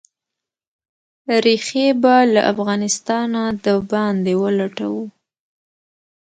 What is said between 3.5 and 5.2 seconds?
د باندې ولټوو».